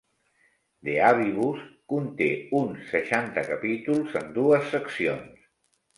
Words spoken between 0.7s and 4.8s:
"De avibus" conté uns seixanta capítols en dues